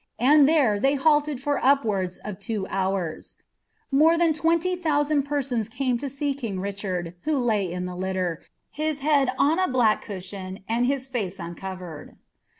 [0.17, 3.19] and there they halted for upwards of two hour*.
[3.91, 8.37] Mure tlian iHcoit thousand persons came lo see king Richard, who lay in the littn,
[8.75, 12.15] bit head on a lilaek cushion,' and his lace uncovered."'